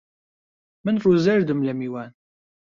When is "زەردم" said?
1.25-1.59